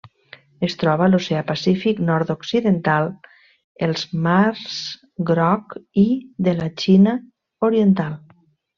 Es 0.67 0.75
troba 0.83 1.03
a 1.07 1.09
l'Oceà 1.11 1.43
Pacífic 1.49 2.01
nord-occidental: 2.07 3.11
els 3.89 4.09
mars 4.25 4.75
Groc 5.31 5.79
i 6.09 6.11
de 6.49 6.59
la 6.65 6.75
Xina 6.85 7.19
Oriental. 7.73 8.23